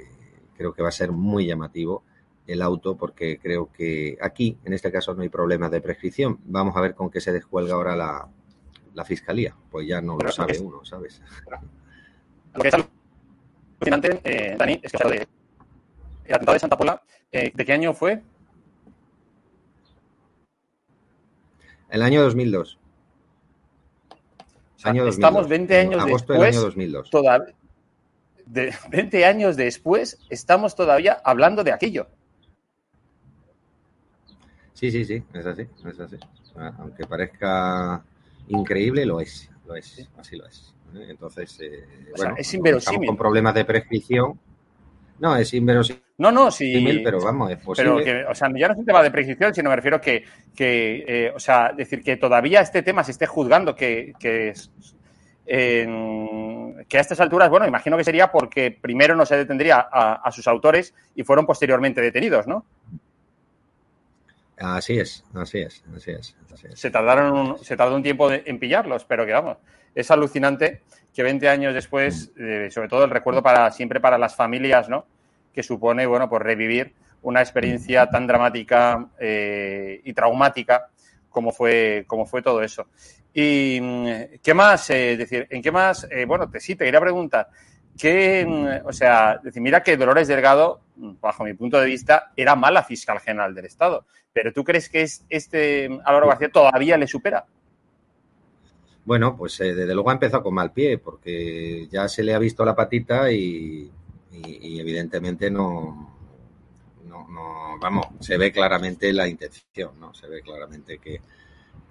creo 0.58 0.74
que 0.74 0.82
va 0.82 0.90
a 0.90 0.92
ser 0.92 1.12
muy 1.12 1.46
llamativo 1.46 2.04
el 2.48 2.64
auto 2.64 2.98
porque 2.98 3.38
creo 3.38 3.72
que 3.72 4.18
aquí, 4.20 4.58
en 4.66 4.74
este 4.74 4.92
caso, 4.92 5.14
no 5.14 5.22
hay 5.22 5.30
problema 5.30 5.70
de 5.70 5.80
prescripción. 5.80 6.40
Vamos 6.46 6.76
a 6.76 6.82
ver 6.82 6.96
con 6.96 7.12
qué 7.12 7.22
se 7.22 7.32
descuelga 7.32 7.76
ahora 7.76 7.96
la, 7.96 8.28
la 8.96 9.06
fiscalía. 9.06 9.56
Pues 9.70 9.88
ya 9.88 10.02
no 10.02 10.18
lo 10.18 10.32
sabe 10.32 10.60
uno, 10.60 10.84
¿sabes? 10.84 11.22
Lo 12.56 12.64
que 12.64 12.72
eh, 13.86 14.56
Dani, 14.58 14.80
es 14.82 14.92
que 14.92 15.10
de, 15.10 15.28
el 16.26 16.34
atentado 16.34 16.54
de 16.54 16.60
Santa 16.60 16.78
Pola, 16.78 17.02
eh, 17.32 17.52
¿de 17.54 17.66
qué 17.66 17.74
año 17.74 17.94
fue? 17.94 18.22
El 21.90 22.02
año 22.02 22.22
2002. 22.24 22.80
año 24.84 25.06
2002. 25.06 25.16
Estamos 25.16 25.48
20 25.48 25.80
años 25.80 26.02
agosto 26.02 26.34
después. 26.34 26.50
Del 26.50 26.58
año 26.58 26.62
2002. 26.62 27.10
Todavía, 27.10 27.56
de 28.46 28.74
20 28.90 29.26
años 29.26 29.56
después, 29.56 30.20
estamos 30.30 30.76
todavía 30.76 31.22
hablando 31.24 31.64
de 31.64 31.72
aquello. 31.72 32.08
Sí, 34.74 34.92
sí, 34.92 35.06
sí, 35.06 35.24
es 35.34 35.46
así, 35.46 35.68
es 35.86 36.00
así. 36.00 36.18
Aunque 36.80 37.06
parezca 37.06 38.04
increíble, 38.48 39.06
lo 39.06 39.20
es, 39.22 39.50
lo 39.66 39.76
es, 39.76 40.10
así 40.18 40.36
lo 40.36 40.46
es. 40.46 40.74
¿Eh? 40.96 41.08
Entonces, 41.10 41.60
eh, 41.62 41.86
bueno, 42.18 42.36
es 42.38 42.54
inverosímil. 42.54 43.08
con 43.08 43.18
problemas 43.18 43.54
de 43.54 43.66
prescripción. 43.66 44.40
No, 45.20 45.36
es 45.36 45.54
inverosímil. 45.54 46.04
No, 46.18 46.32
no, 46.32 46.52
sí. 46.52 47.02
Pero 47.04 47.22
vamos, 47.22 47.52
es 47.52 47.58
posible. 47.58 47.92
Pero 47.92 48.04
que, 48.04 48.26
o 48.26 48.36
sea, 48.36 48.50
ya 48.56 48.68
no 48.68 48.74
es 48.74 48.80
un 48.80 48.86
tema 48.86 49.02
de 49.02 49.12
prescripción, 49.12 49.54
sino 49.54 49.70
me 49.70 49.76
refiero 49.76 50.00
que, 50.02 50.24
que 50.56 51.04
eh, 51.08 51.32
o 51.36 51.40
sea, 51.40 51.72
decir 51.72 52.04
que 52.04 52.18
todavía 52.18 52.62
este 52.62 52.82
tema 52.84 53.04
se 53.04 53.12
esté 53.12 53.26
juzgando, 53.26 53.76
que, 53.76 54.14
que, 54.20 54.54
que 55.46 56.98
a 56.98 57.02
estas 57.02 57.20
alturas, 57.20 57.50
bueno, 57.50 57.68
imagino 57.68 57.98
que 57.98 58.04
sería 58.04 58.32
porque 58.32 58.72
primero 58.72 59.16
no 59.16 59.26
se 59.26 59.38
detendría 59.38 59.88
a, 59.92 60.14
a 60.16 60.32
sus 60.32 60.48
autores 60.48 60.94
y 61.16 61.24
fueron 61.24 61.46
posteriormente 61.46 62.02
detenidos, 62.02 62.48
¿no? 62.48 62.66
Así 64.58 65.00
es, 65.00 65.24
así 65.34 65.60
es, 65.60 65.84
así 65.96 66.12
es. 66.12 66.36
Se, 66.76 66.92
tardaron 66.92 67.58
se 67.64 67.76
tardó 67.76 67.96
un 67.96 68.04
tiempo 68.04 68.32
en 68.32 68.60
pillarlos, 68.60 69.04
pero 69.06 69.26
que 69.26 69.34
vamos, 69.34 69.58
es 69.96 70.10
alucinante 70.12 70.82
que 71.14 71.24
20 71.24 71.48
años 71.48 71.74
después, 71.74 72.32
eh, 72.38 72.70
sobre 72.72 72.88
todo 72.88 73.04
el 73.04 73.12
recuerdo 73.12 73.44
para 73.44 73.70
siempre 73.72 74.00
para 74.00 74.18
las 74.18 74.36
familias, 74.36 74.90
¿no? 74.90 75.06
Que 75.54 75.62
supone, 75.62 76.06
bueno, 76.06 76.28
pues 76.28 76.42
revivir 76.42 76.94
una 77.22 77.42
experiencia 77.42 78.08
tan 78.08 78.28
dramática 78.28 79.10
eh, 79.20 80.02
y 80.04 80.14
traumática 80.14 80.90
como 81.30 81.52
fue, 81.52 82.04
como 82.08 82.26
fue 82.26 82.42
todo 82.42 82.62
eso. 82.62 82.88
¿Y 83.34 83.80
mm, 83.82 84.08
qué 84.42 84.54
más? 84.54 84.90
Eh, 84.90 85.18
decir, 85.18 85.48
¿en 85.50 85.62
qué 85.62 85.72
más? 85.72 86.08
bueno, 86.28 86.50
te, 86.50 86.60
sí, 86.60 86.76
te 86.76 86.86
quería 86.86 87.02
preguntar, 87.02 87.48
que, 87.98 88.46
mm, 88.46 88.88
o 88.88 88.94
sea, 88.94 89.40
decir, 89.44 89.62
mira 89.62 89.84
que 89.84 89.98
Dolores 89.98 90.28
Delgado, 90.28 90.82
bajo 90.96 91.44
mi 91.44 91.54
punto 91.54 91.80
de 91.80 91.86
vista, 91.86 92.32
era 92.36 92.56
mala 92.56 92.84
fiscal 92.84 93.20
general 93.20 93.54
del 93.54 93.66
Estado. 93.66 94.06
Pero 94.32 94.52
¿tú 94.52 94.64
crees 94.64 94.90
que 94.90 95.04
es, 95.04 95.26
este 95.30 95.86
Álvaro 96.06 96.28
García 96.28 96.52
todavía 96.52 96.98
le 96.98 97.08
supera? 97.08 97.46
Bueno, 99.06 99.36
pues 99.36 99.60
eh, 99.60 99.76
desde 99.76 99.94
luego 99.94 100.10
ha 100.10 100.14
empezado 100.14 100.44
con 100.44 100.54
mal 100.54 100.72
pie, 100.72 100.98
porque 100.98 101.88
ya 101.92 102.08
se 102.08 102.24
le 102.24 102.34
ha 102.34 102.40
visto 102.40 102.64
la 102.64 102.76
patita 102.76 103.32
y, 103.32 103.92
evidentemente 104.32 105.52
no, 105.52 106.18
no, 107.06 107.78
vamos, 107.80 108.08
se 108.20 108.38
ve 108.38 108.52
claramente 108.52 109.14
la 109.14 109.28
intención, 109.28 110.00
¿no? 110.00 110.14
Se 110.14 110.28
ve 110.28 110.42
claramente 110.42 110.98
que, 110.98 111.22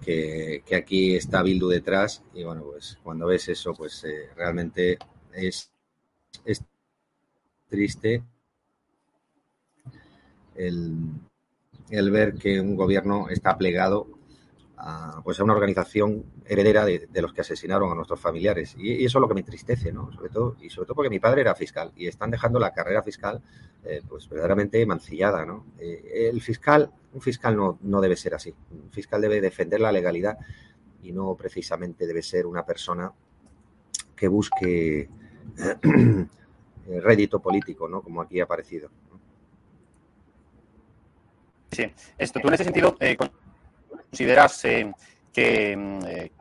que, 0.01 0.75
aquí 0.75 1.15
está 1.15 1.41
Bildu 1.43 1.69
detrás 1.69 2.23
y 2.33 2.43
bueno, 2.43 2.63
pues 2.63 2.97
cuando 3.03 3.27
ves 3.27 3.47
eso, 3.47 3.73
pues 3.73 4.03
eh, 4.03 4.29
realmente 4.35 4.97
es, 5.33 5.72
es 6.45 6.63
triste 7.69 8.23
el, 10.55 11.09
el 11.89 12.11
ver 12.11 12.35
que 12.35 12.59
un 12.59 12.75
gobierno 12.75 13.29
está 13.29 13.57
plegado 13.57 14.07
a, 14.77 15.21
pues 15.23 15.39
a 15.39 15.43
una 15.43 15.53
organización 15.53 16.25
heredera 16.45 16.85
de, 16.85 17.07
los 17.21 17.33
que 17.33 17.41
asesinaron 17.41 17.91
a 17.91 17.95
nuestros 17.95 18.19
familiares. 18.19 18.75
Y, 18.77 19.05
eso 19.05 19.17
es 19.17 19.21
lo 19.21 19.27
que 19.27 19.33
me 19.33 19.39
entristece, 19.41 19.91
¿no? 19.91 20.11
Sobre 20.11 20.29
todo, 20.29 20.57
y 20.61 20.69
sobre 20.69 20.87
todo 20.87 20.95
porque 20.95 21.09
mi 21.09 21.19
padre 21.19 21.41
era 21.41 21.55
fiscal 21.55 21.91
y 21.95 22.07
están 22.07 22.31
dejando 22.31 22.59
la 22.59 22.73
carrera 22.73 23.01
fiscal 23.01 23.41
eh, 23.83 24.01
pues 24.07 24.27
verdaderamente 24.27 24.85
mancillada, 24.85 25.45
¿no? 25.45 25.65
Eh, 25.79 26.29
el 26.31 26.41
fiscal, 26.41 26.91
un 27.13 27.21
fiscal 27.21 27.55
no, 27.55 27.79
no 27.81 28.01
debe 28.01 28.15
ser 28.15 28.33
así. 28.35 28.53
Un 28.71 28.91
fiscal 28.91 29.21
debe 29.21 29.39
defender 29.39 29.79
la 29.79 29.91
legalidad 29.91 30.37
y 31.01 31.11
no 31.11 31.35
precisamente 31.35 32.07
debe 32.07 32.21
ser 32.21 32.45
una 32.45 32.65
persona 32.65 33.11
que 34.15 34.27
busque 34.27 35.09
rédito 36.87 37.39
político, 37.39 37.87
¿no? 37.87 38.01
Como 38.01 38.21
aquí 38.21 38.39
ha 38.39 38.43
aparecido. 38.43 38.89
Sí, 41.71 41.91
esto, 42.17 42.39
tú 42.39 42.47
en 42.47 42.53
ese 42.53 42.63
sentido 42.65 42.95
eh, 42.99 43.17
consideras 43.17 44.63
eh, 44.65 44.93
que, 45.31 45.71
eh, 45.71 46.31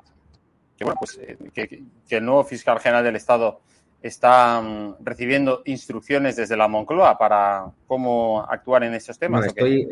que, 0.77 0.85
bueno, 0.85 1.01
pues, 1.01 1.19
que, 1.55 1.83
el 2.11 2.25
nuevo 2.25 2.45
fiscal 2.45 2.79
general 2.81 3.05
del 3.05 3.17
Estado 3.17 3.61
está 4.03 4.61
mm, 4.61 4.97
recibiendo 5.01 5.63
instrucciones 5.65 6.37
desde 6.37 6.57
la 6.57 6.69
Moncloa 6.69 7.17
para 7.17 7.73
cómo 7.87 8.45
actuar 8.47 8.85
en 8.85 8.95
estos 8.95 9.19
temas. 9.19 9.47
estoy 9.47 9.89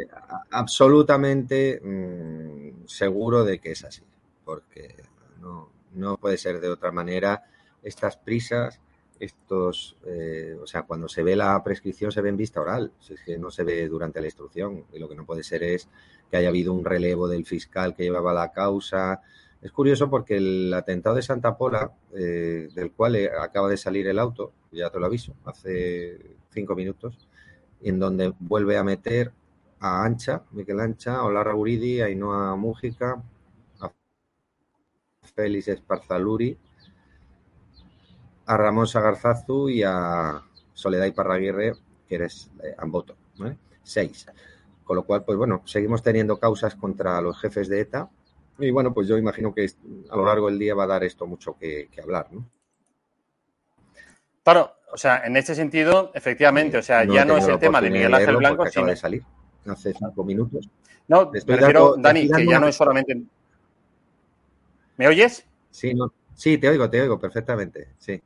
absolutamente 0.51 1.81
mm, 1.83 2.87
seguro 2.87 3.43
de 3.43 3.59
que 3.61 3.73
es 3.73 3.85
así, 3.85 4.03
porque 4.45 4.97
no, 5.41 5.71
no 5.95 6.19
puede 6.19 6.37
ser 6.37 6.61
de 6.61 6.69
otra 6.69 6.93
manera. 6.93 7.45
Estas 7.83 8.19
prisas 8.19 8.79
estos, 9.21 9.97
eh, 10.07 10.57
o 10.61 10.67
sea, 10.67 10.83
cuando 10.83 11.07
se 11.07 11.23
ve 11.23 11.37
la 11.37 11.63
prescripción 11.63 12.11
se 12.11 12.23
ve 12.23 12.31
en 12.31 12.39
vista 12.39 12.61
oral, 12.61 12.91
es 13.09 13.21
que 13.21 13.39
no 13.39 13.51
se 13.51 13.65
ve 13.65 13.87
durante 13.87 14.21
la 14.21 14.27
instrucción 14.27 14.87
y 14.93 14.99
lo 14.99 15.09
que 15.09 15.15
no 15.15 15.27
puede 15.27 15.43
ser 15.43 15.63
es 15.63 15.89
que 16.31 16.39
haya 16.39 16.49
habido 16.49 16.73
un 16.73 16.85
relevo 16.85 17.29
del 17.29 17.45
fiscal 17.45 17.95
que 17.95 18.05
llevaba 18.05 18.33
la 18.33 18.51
causa. 18.51 19.21
Es 19.61 19.73
curioso 19.73 20.09
porque 20.09 20.39
el 20.39 20.73
atentado 20.73 21.17
de 21.17 21.23
Santa 21.23 21.59
Pola, 21.59 21.93
eh, 22.15 22.71
del 22.75 22.93
cual 22.93 23.17
eh, 23.17 23.31
acaba 23.31 23.69
de 23.69 23.77
salir 23.77 24.07
el 24.09 24.19
auto, 24.19 24.53
ya 24.73 24.89
te 24.89 24.99
lo 24.99 25.07
aviso, 25.07 25.35
hace 25.45 26.19
cinco 26.51 26.75
minutos, 26.75 27.29
en 27.83 27.99
donde 27.99 28.33
vuelve 28.39 28.79
a 28.79 28.85
meter 28.85 29.33
a 29.81 30.03
Ancha, 30.03 30.45
Miquel 30.53 30.81
Ancha, 30.81 31.23
Olarra 31.25 31.55
Uridi, 31.55 32.01
Ainhoa 32.01 32.57
Mújica, 32.57 33.23
a 33.81 33.93
Félix 35.35 35.69
Esparzaluri, 35.69 36.57
a 38.51 38.57
Ramón 38.57 38.89
Sagarzazu 38.89 39.69
y 39.69 39.85
a 39.85 40.43
Soledad 40.75 41.07
Iparraguirre, 41.07 41.75
que 42.09 42.17
eres 42.17 42.51
eh, 42.65 42.75
Amboto, 42.79 43.15
Seis. 43.85 44.27
Con 44.83 44.97
lo 44.97 45.05
cual, 45.05 45.25
pues 45.25 45.39
bueno, 45.39 45.63
seguimos 45.67 46.03
teniendo 46.03 46.37
causas 46.41 46.75
contra 46.75 47.21
los 47.21 47.41
jefes 47.41 47.69
de 47.69 47.81
ETA 47.81 48.11
y 48.59 48.73
bueno, 48.73 48.93
pues 48.93 49.07
yo 49.07 49.17
imagino 49.17 49.55
que 49.55 49.71
a 50.11 50.17
lo 50.17 50.27
largo 50.27 50.49
del 50.49 50.59
día 50.59 50.75
va 50.75 50.83
a 50.83 50.89
dar 50.89 51.05
esto 51.05 51.29
mucho 51.29 51.57
que, 51.57 51.89
hablar, 52.03 52.27
¿no? 52.33 52.45
Claro, 54.43 54.73
o 54.93 54.97
sea, 54.97 55.23
en 55.25 55.37
este 55.37 55.55
sentido, 55.55 56.11
efectivamente, 56.13 56.77
o 56.77 56.83
sea, 56.83 57.05
ya 57.05 57.25
no 57.25 57.37
es 57.37 57.47
el 57.47 57.59
tema 57.61 57.81
de 57.81 57.91
Miguel 57.91 58.13
Ángel 58.13 58.37
Blanco, 58.37 58.67
sino... 58.67 58.87
de 58.87 58.97
salir 58.97 59.23
hace 59.65 59.93
cinco 59.93 60.25
minutos. 60.25 60.69
No, 61.07 61.31
me 61.31 61.57
refiero, 61.57 61.95
Dani, 61.97 62.29
que 62.29 62.47
ya 62.47 62.59
no 62.59 62.67
es 62.67 62.75
solamente... 62.75 63.17
¿Me 64.97 65.07
oyes? 65.07 65.47
Sí, 65.71 65.95
no, 65.95 66.13
sí, 66.35 66.59
te 66.59 66.69
oigo, 66.69 66.91
te 66.91 67.01
oigo 67.01 67.21
perfectamente, 67.21 67.91
sí. 67.97 68.21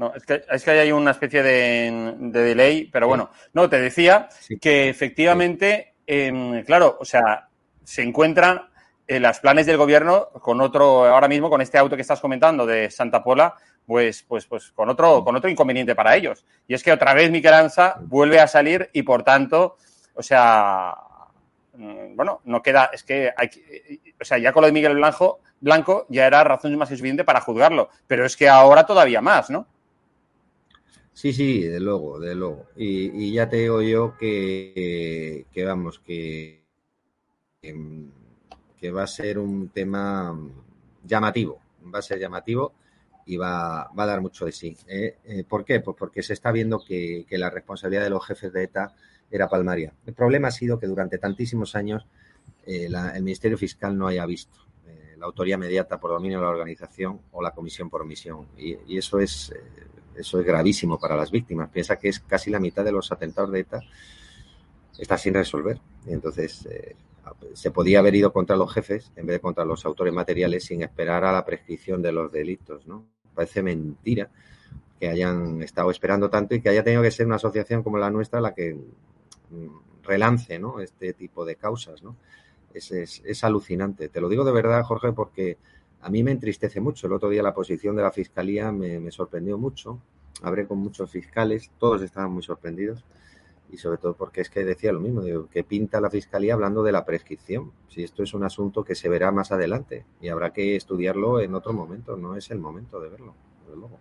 No, 0.00 0.14
es 0.14 0.24
que, 0.24 0.42
es 0.50 0.64
que 0.64 0.70
hay 0.70 0.92
una 0.92 1.10
especie 1.10 1.42
de, 1.42 2.14
delay, 2.32 2.86
pero 2.90 3.06
bueno, 3.06 3.28
no, 3.52 3.68
te 3.68 3.78
decía 3.78 4.30
que 4.58 4.88
efectivamente, 4.88 5.92
em, 6.06 6.64
claro, 6.64 6.96
o 6.98 7.04
sea, 7.04 7.50
se 7.84 8.00
encuentran 8.00 8.62
en 9.06 9.22
los 9.22 9.40
planes 9.40 9.66
del 9.66 9.76
gobierno 9.76 10.30
con 10.40 10.58
otro, 10.62 11.04
ahora 11.04 11.28
mismo 11.28 11.50
con 11.50 11.60
este 11.60 11.76
auto 11.76 11.96
que 11.96 12.00
estás 12.00 12.18
comentando 12.18 12.64
de 12.64 12.90
Santa 12.90 13.22
Pola, 13.22 13.54
pues, 13.84 14.22
pues, 14.22 14.46
pues 14.46 14.72
con 14.72 14.88
otro, 14.88 15.22
con 15.22 15.36
otro 15.36 15.50
inconveniente 15.50 15.94
para 15.94 16.16
ellos. 16.16 16.46
Y 16.66 16.72
es 16.72 16.82
que 16.82 16.92
otra 16.92 17.12
vez 17.12 17.30
Miquel 17.30 17.52
Anza 17.52 17.96
vuelve 18.00 18.40
a 18.40 18.46
salir 18.46 18.88
y 18.94 19.02
por 19.02 19.22
tanto, 19.22 19.76
o 20.14 20.22
sea, 20.22 20.94
mm, 21.74 22.16
bueno, 22.16 22.40
no 22.44 22.62
queda, 22.62 22.88
es 22.90 23.04
que 23.04 23.34
hay, 23.36 23.50
o 24.18 24.24
sea, 24.24 24.38
ya 24.38 24.54
con 24.54 24.62
lo 24.62 24.66
de 24.68 24.72
Miguel 24.72 24.94
Blanco, 24.94 25.40
Blanco 25.60 26.06
ya 26.08 26.26
era 26.26 26.42
razón 26.42 26.74
más 26.78 26.88
que 26.88 26.96
suficiente 26.96 27.22
para 27.22 27.42
juzgarlo, 27.42 27.90
pero 28.06 28.24
es 28.24 28.34
que 28.34 28.48
ahora 28.48 28.86
todavía 28.86 29.20
más, 29.20 29.50
¿no? 29.50 29.66
Sí, 31.20 31.34
sí, 31.34 31.64
de 31.64 31.80
luego, 31.80 32.18
de 32.18 32.34
luego. 32.34 32.68
Y, 32.76 33.30
ya 33.30 33.46
te 33.46 33.58
digo 33.58 33.82
yo 33.82 34.16
que, 34.16 35.44
vamos, 35.66 35.98
que, 35.98 36.64
va 38.90 39.02
a 39.02 39.06
ser 39.06 39.38
un 39.38 39.68
tema 39.68 40.34
llamativo, 41.04 41.60
va 41.94 41.98
a 41.98 42.02
ser 42.02 42.20
llamativo 42.20 42.72
y 43.26 43.36
va, 43.36 43.82
a 43.82 44.06
dar 44.06 44.22
mucho 44.22 44.46
de 44.46 44.52
sí. 44.52 44.74
¿eh? 44.88 45.18
Eh, 45.26 45.44
¿Por 45.46 45.62
qué? 45.66 45.80
Pues 45.80 45.94
porque 45.94 46.22
se 46.22 46.32
está 46.32 46.52
viendo 46.52 46.82
que, 46.82 47.26
la 47.32 47.50
responsabilidad 47.50 48.04
de 48.04 48.10
los 48.10 48.26
jefes 48.26 48.50
de 48.54 48.62
ETA 48.62 48.94
era 49.30 49.46
palmaria. 49.46 49.92
El 50.06 50.14
problema 50.14 50.48
ha 50.48 50.52
sido 50.52 50.78
que 50.78 50.86
durante 50.86 51.18
tantísimos 51.18 51.76
años 51.76 52.06
eh, 52.64 52.86
el 52.86 53.22
Ministerio 53.22 53.58
Fiscal 53.58 53.94
no 53.94 54.06
haya 54.06 54.24
visto 54.24 54.58
la 55.18 55.26
autoría 55.26 55.58
mediata 55.58 56.00
por 56.00 56.12
dominio 56.12 56.38
de 56.38 56.44
la 56.44 56.50
organización 56.50 57.20
o 57.32 57.42
la 57.42 57.50
comisión 57.50 57.90
por 57.90 58.00
omisión. 58.00 58.48
Y 58.56 58.96
eso 58.96 59.20
es 59.20 59.52
eso 60.16 60.40
es 60.40 60.46
gravísimo 60.46 60.98
para 60.98 61.16
las 61.16 61.30
víctimas. 61.30 61.70
Piensa 61.70 61.96
que 61.98 62.08
es 62.08 62.20
casi 62.20 62.50
la 62.50 62.60
mitad 62.60 62.84
de 62.84 62.92
los 62.92 63.10
atentados 63.12 63.50
de 63.52 63.60
ETA 63.60 63.80
está 64.98 65.16
sin 65.16 65.34
resolver. 65.34 65.80
Entonces 66.06 66.66
eh, 66.66 66.94
se 67.54 67.70
podía 67.70 68.00
haber 68.00 68.14
ido 68.14 68.32
contra 68.32 68.56
los 68.56 68.72
jefes 68.72 69.12
en 69.16 69.26
vez 69.26 69.36
de 69.36 69.40
contra 69.40 69.64
los 69.64 69.84
autores 69.84 70.12
materiales 70.12 70.64
sin 70.64 70.82
esperar 70.82 71.24
a 71.24 71.32
la 71.32 71.44
prescripción 71.44 72.02
de 72.02 72.12
los 72.12 72.30
delitos. 72.30 72.86
¿no? 72.86 73.06
Parece 73.34 73.62
mentira 73.62 74.30
que 74.98 75.08
hayan 75.08 75.62
estado 75.62 75.90
esperando 75.90 76.28
tanto 76.28 76.54
y 76.54 76.60
que 76.60 76.68
haya 76.68 76.84
tenido 76.84 77.02
que 77.02 77.10
ser 77.10 77.26
una 77.26 77.36
asociación 77.36 77.82
como 77.82 77.98
la 77.98 78.10
nuestra 78.10 78.40
la 78.40 78.54
que 78.54 78.74
mm, 78.74 80.02
relance 80.02 80.58
¿no? 80.58 80.80
este 80.80 81.14
tipo 81.14 81.44
de 81.44 81.56
causas. 81.56 82.02
¿no? 82.02 82.16
Es, 82.74 82.90
es 82.92 83.44
alucinante. 83.44 84.08
Te 84.08 84.20
lo 84.20 84.28
digo 84.28 84.44
de 84.44 84.52
verdad, 84.52 84.82
Jorge, 84.84 85.12
porque 85.12 85.56
a 86.02 86.10
mí 86.10 86.22
me 86.22 86.32
entristece 86.32 86.80
mucho. 86.80 87.06
El 87.06 87.12
otro 87.12 87.28
día 87.28 87.42
la 87.42 87.54
posición 87.54 87.96
de 87.96 88.02
la 88.02 88.10
Fiscalía 88.10 88.72
me, 88.72 89.10
sorprendió 89.10 89.58
mucho. 89.58 90.00
Hablé 90.42 90.66
con 90.66 90.78
muchos 90.78 91.10
fiscales, 91.10 91.70
todos 91.78 92.02
estaban 92.02 92.32
muy 92.32 92.42
sorprendidos. 92.42 93.04
y 93.72 93.76
sobre 93.76 93.98
todo 93.98 94.14
porque 94.14 94.40
es 94.40 94.50
que 94.50 94.64
decía 94.64 94.92
lo 94.92 94.98
mismo, 94.98 95.22
que 95.48 95.62
pinta 95.62 96.00
la 96.00 96.10
Fiscalía 96.10 96.54
hablando 96.54 96.82
de 96.82 96.92
la 96.92 97.04
prescripción. 97.04 97.72
Si 97.88 98.02
esto 98.02 98.22
es 98.22 98.34
un 98.34 98.42
asunto 98.44 98.84
que 98.84 98.94
se 98.94 99.08
verá 99.08 99.30
más 99.30 99.52
adelante 99.52 100.04
y 100.20 100.28
habrá 100.28 100.52
que 100.52 100.74
estudiarlo 100.74 101.40
en 101.40 101.54
otro 101.54 101.72
momento, 101.72 102.16
no 102.16 102.36
es 102.36 102.50
el 102.50 102.58
momento 102.58 102.98
de 103.00 103.10
verlo, 103.10 103.34
desde 103.60 103.76
luego. 103.76 104.00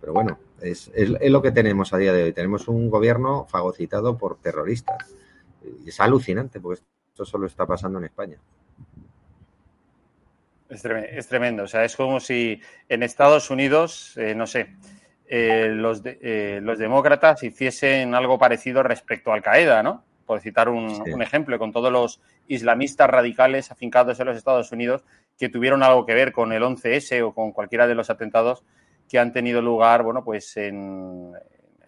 Pero 0.00 0.12
bueno, 0.14 0.38
es, 0.60 0.90
es, 0.94 1.30
lo 1.30 1.42
que 1.42 1.52
tenemos 1.52 1.92
a 1.92 1.98
día 1.98 2.12
de 2.12 2.24
hoy. 2.24 2.32
Tenemos 2.32 2.68
un 2.68 2.90
gobierno 2.90 3.46
fagocitado 3.48 4.16
por 4.18 4.36
terroristas. 4.36 5.14
Y 5.84 5.90
es 5.90 6.00
alucinante 6.00 6.58
porque 6.58 6.82
esto 7.10 7.24
solo 7.24 7.46
está 7.46 7.66
pasando 7.66 7.98
en 7.98 8.06
España. 8.06 8.38
Es 10.70 10.82
tremendo, 10.82 11.08
es 11.10 11.26
tremendo. 11.26 11.62
O 11.64 11.66
sea, 11.66 11.84
es 11.84 11.96
como 11.96 12.20
si 12.20 12.60
en 12.88 13.02
Estados 13.02 13.50
Unidos, 13.50 14.16
eh, 14.16 14.34
no 14.34 14.46
sé, 14.46 14.76
eh, 15.26 15.68
los, 15.74 16.00
eh, 16.04 16.60
los 16.62 16.78
demócratas 16.78 17.42
hiciesen 17.42 18.14
algo 18.14 18.38
parecido 18.38 18.82
respecto 18.82 19.30
a 19.30 19.34
Al 19.34 19.42
Qaeda, 19.42 19.82
¿no? 19.82 20.04
Por 20.24 20.40
citar 20.40 20.68
un, 20.68 21.02
un, 21.12 21.22
ejemplo, 21.22 21.58
con 21.58 21.72
todos 21.72 21.90
los 21.90 22.20
islamistas 22.46 23.10
radicales 23.10 23.72
afincados 23.72 24.20
en 24.20 24.26
los 24.26 24.36
Estados 24.36 24.70
Unidos 24.70 25.04
que 25.36 25.48
tuvieron 25.48 25.82
algo 25.82 26.06
que 26.06 26.14
ver 26.14 26.30
con 26.30 26.52
el 26.52 26.62
11S 26.62 27.20
o 27.22 27.34
con 27.34 27.50
cualquiera 27.50 27.88
de 27.88 27.96
los 27.96 28.10
atentados 28.10 28.62
que 29.08 29.18
han 29.18 29.32
tenido 29.32 29.60
lugar, 29.60 30.04
bueno, 30.04 30.22
pues 30.22 30.56
en, 30.56 31.32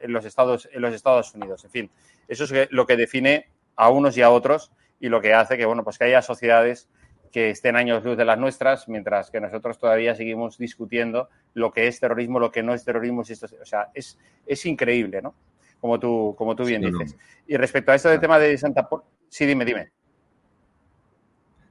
en, 0.01 0.13
los 0.13 0.25
Estados, 0.25 0.69
en 0.73 0.83
los 0.83 0.93
Estados 0.93 1.33
Unidos. 1.35 1.65
En 1.65 1.71
fin, 1.71 1.91
eso 2.27 2.45
es 2.45 2.69
lo 2.73 2.85
que 2.85 2.97
define 2.97 3.47
a 3.77 3.91
unos 3.91 4.17
y 4.17 4.23
a 4.23 4.31
otros 4.31 4.73
y 4.99 5.09
lo 5.09 5.21
que 5.21 5.35
hace 5.35 5.57
que, 5.57 5.67
bueno, 5.67 5.85
pues 5.85 5.99
que 5.99 6.05
haya 6.05 6.23
sociedades 6.23 6.89
que 7.33 7.51
estén 7.51 7.77
años 7.77 8.05
luz 8.05 8.17
de 8.17 8.25
las 8.25 8.39
nuestras, 8.39 8.89
mientras 8.89 9.31
que 9.31 9.41
nosotros 9.41 9.79
todavía 9.79 10.15
seguimos 10.15 10.59
discutiendo 10.59 11.31
lo 11.55 11.73
que 11.73 11.89
es 11.89 11.99
terrorismo, 11.99 12.39
lo 12.39 12.53
que 12.53 12.63
no 12.63 12.75
es 12.75 12.85
terrorismo. 12.85 13.23
o 13.23 13.65
sea, 13.65 13.89
es, 13.95 14.19
es 14.47 14.67
increíble, 14.67 15.23
¿no? 15.23 15.35
Como 15.81 15.99
tú, 15.99 16.35
como 16.37 16.55
tú 16.55 16.65
bien 16.65 16.83
sí, 16.83 16.91
dices. 16.91 17.15
No. 17.15 17.21
Y 17.49 17.57
respecto 17.57 17.91
a 17.91 17.95
esto 17.95 18.11
del 18.11 18.21
tema 18.21 18.39
de 18.39 18.57
Santa. 18.59 18.89
Sí, 19.29 19.47
dime, 19.47 19.65
dime. 19.65 19.91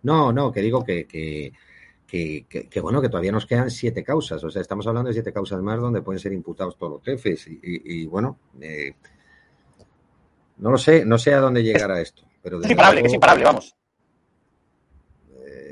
No, 0.03 0.33
no, 0.33 0.51
que 0.51 0.61
digo 0.61 0.83
que, 0.83 1.05
que, 1.05 1.53
que, 2.07 2.45
que, 2.49 2.67
que, 2.67 2.81
bueno, 2.81 2.99
que 2.99 3.09
todavía 3.09 3.31
nos 3.31 3.45
quedan 3.45 3.69
siete 3.69 4.03
causas. 4.03 4.43
O 4.43 4.49
sea, 4.49 4.63
estamos 4.63 4.87
hablando 4.87 5.09
de 5.09 5.13
siete 5.13 5.31
causas 5.31 5.61
más 5.61 5.79
donde 5.79 6.01
pueden 6.01 6.19
ser 6.19 6.33
imputados 6.33 6.75
todos 6.75 6.93
los 6.93 7.03
jefes. 7.03 7.47
Y, 7.47 7.59
y, 7.61 8.01
y 8.01 8.05
bueno, 8.07 8.39
eh, 8.59 8.95
no 10.57 10.71
lo 10.71 10.77
sé, 10.79 11.05
no 11.05 11.19
sé 11.19 11.35
a 11.35 11.39
dónde 11.39 11.63
llegará 11.63 12.01
esto. 12.01 12.23
Pero 12.41 12.59
es 12.59 12.69
imparable, 12.69 13.01
luego, 13.01 13.03
que 13.03 13.07
es 13.07 13.13
imparable, 13.13 13.43
vamos. 13.43 13.75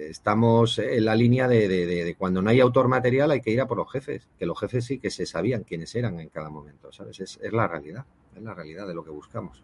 Estamos 0.09 0.79
en 0.79 1.05
la 1.05 1.15
línea 1.15 1.47
de, 1.47 1.67
de, 1.67 1.85
de, 1.85 2.15
cuando 2.15 2.41
no 2.41 2.49
hay 2.49 2.59
autor 2.59 2.87
material 2.87 3.29
hay 3.31 3.41
que 3.41 3.51
ir 3.51 3.61
a 3.61 3.67
por 3.67 3.77
los 3.77 3.91
jefes. 3.91 4.27
Que 4.37 4.45
los 4.45 4.59
jefes 4.59 4.85
sí 4.85 4.99
que 4.99 5.11
se 5.11 5.25
sabían 5.25 5.63
quiénes 5.63 5.93
eran 5.95 6.19
en 6.19 6.29
cada 6.29 6.49
momento, 6.49 6.91
¿sabes? 6.91 7.19
Es, 7.19 7.39
la 7.51 7.67
realidad, 7.67 8.05
es 8.35 8.41
la 8.41 8.53
realidad 8.53 8.87
de 8.87 8.95
lo 8.95 9.03
que 9.03 9.11
buscamos. 9.11 9.63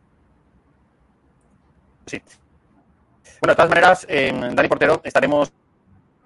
Sí. 2.05 2.21
Bueno, 3.41 3.51
de 3.51 3.55
todas 3.55 3.69
maneras, 3.69 4.07
Dani 4.07 4.69
Portero, 4.69 5.01
estaremos 5.03 5.51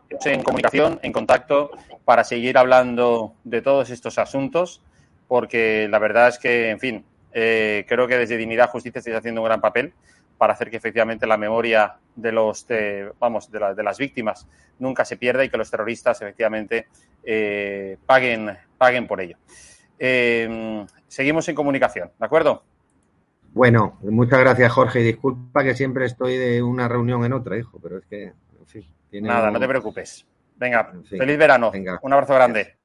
en 0.09 0.43
comunicación, 0.43 0.99
en 1.01 1.13
contacto, 1.13 1.71
para 2.03 2.23
seguir 2.23 2.57
hablando 2.57 3.35
de 3.43 3.61
todos 3.61 3.89
estos 3.89 4.17
asuntos, 4.17 4.81
porque 5.27 5.87
la 5.89 5.99
verdad 5.99 6.27
es 6.27 6.39
que, 6.39 6.69
en 6.69 6.79
fin, 6.79 7.05
eh, 7.31 7.85
creo 7.87 8.07
que 8.07 8.17
desde 8.17 8.37
Dignidad 8.37 8.69
Justicia 8.69 8.99
estáis 8.99 9.17
haciendo 9.17 9.41
un 9.41 9.45
gran 9.45 9.61
papel 9.61 9.93
para 10.37 10.53
hacer 10.53 10.69
que 10.69 10.77
efectivamente 10.77 11.27
la 11.27 11.37
memoria 11.37 11.97
de 12.21 12.31
los 12.31 12.67
de, 12.67 13.11
vamos 13.19 13.51
de, 13.51 13.59
la, 13.59 13.73
de, 13.73 13.83
las 13.83 13.97
víctimas 13.97 14.47
nunca 14.79 15.05
se 15.05 15.17
pierda 15.17 15.43
y 15.43 15.49
que 15.49 15.57
los 15.57 15.69
terroristas 15.69 16.21
efectivamente 16.21 16.87
eh, 17.23 17.97
paguen 18.05 18.57
paguen 18.77 19.07
por 19.07 19.21
ello. 19.21 19.37
Eh, 19.97 20.85
seguimos 21.07 21.47
en 21.49 21.55
comunicación, 21.55 22.11
¿de 22.17 22.25
acuerdo? 22.25 22.63
Bueno, 23.53 23.97
muchas 24.01 24.39
gracias 24.39 24.71
Jorge. 24.71 24.99
Disculpa 24.99 25.63
que 25.63 25.75
siempre 25.75 26.05
estoy 26.05 26.37
de 26.37 26.61
una 26.61 26.87
reunión 26.87 27.25
en 27.25 27.33
otra, 27.33 27.57
hijo, 27.57 27.79
pero 27.81 27.97
es 27.97 28.05
que 28.05 28.23
en 28.23 28.65
fin, 28.67 28.85
tiene 29.09 29.27
Nada, 29.27 29.47
un... 29.47 29.53
no 29.53 29.59
te 29.59 29.67
preocupes. 29.67 30.25
Venga, 30.55 30.91
feliz 31.07 31.37
verano. 31.37 31.71
Venga. 31.71 31.99
Un 32.01 32.13
abrazo 32.13 32.35
grande. 32.35 32.59
Gracias. 32.59 32.78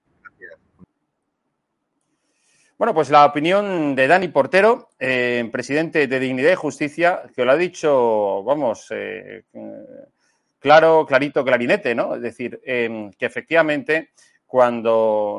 Bueno, 2.85 2.97
pues 2.97 3.09
la 3.09 3.25
opinión 3.25 3.95
de 3.95 4.07
Dani 4.07 4.29
Portero, 4.29 4.91
eh, 4.99 5.49
presidente 5.51 6.07
de 6.07 6.21
Dignidad 6.21 6.53
y 6.53 6.55
Justicia, 6.55 7.23
que 7.35 7.43
lo 7.43 7.53
ha 7.53 7.57
dicho, 7.57 8.45
vamos, 8.45 8.89
eh, 8.91 9.45
claro, 10.59 11.07
clarito, 11.07 11.43
clarinete, 11.43 11.95
¿no? 11.95 12.15
Es 12.15 12.21
decir, 12.21 12.61
eh, 12.63 13.11
que 13.19 13.25
efectivamente 13.25 14.11
cuando 14.45 15.39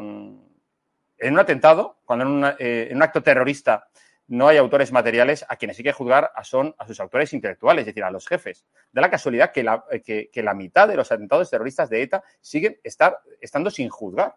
en 1.20 1.34
un 1.34 1.40
atentado, 1.40 2.00
cuando 2.04 2.56
eh, 2.58 2.88
en, 2.90 2.98
un 2.98 3.04
acto 3.04 3.22
terrorista 3.22 3.90
no 4.30 4.48
hay 4.48 4.58
autores 4.58 4.92
materiales, 4.92 5.46
a 5.48 5.56
quienes 5.56 5.78
hay 5.78 5.84
que 5.84 5.94
juzgar 5.94 6.32
son 6.42 6.74
a 6.80 6.88
sus 6.88 7.00
autores 7.00 7.32
intelectuales, 7.32 7.84
es 7.84 7.86
decir, 7.94 8.04
a 8.04 8.10
los 8.10 8.28
jefes. 8.28 8.66
Da 8.92 9.02
la 9.02 9.12
casualidad 9.12 9.52
que 9.52 9.62
la, 9.62 9.86
que 10.04 10.42
la 10.42 10.56
mitad 10.56 10.88
de 10.88 10.96
los 10.96 11.12
atentados 11.12 11.52
terroristas 11.52 11.92
de 11.92 12.02
ETA 12.02 12.24
siguen 12.42 12.80
estar, 12.84 13.20
estando 13.40 13.70
sin 13.70 13.90
juzgar. 13.90 14.34